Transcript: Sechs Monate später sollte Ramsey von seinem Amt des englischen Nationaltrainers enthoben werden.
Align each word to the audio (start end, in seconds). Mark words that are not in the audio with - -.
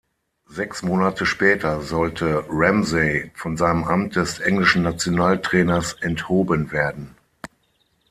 Sechs 0.47 0.81
Monate 0.81 1.27
später 1.27 1.83
sollte 1.83 2.43
Ramsey 2.49 3.29
von 3.35 3.55
seinem 3.55 3.83
Amt 3.83 4.15
des 4.15 4.39
englischen 4.39 4.81
Nationaltrainers 4.81 5.93
enthoben 6.01 6.71
werden. 6.71 7.15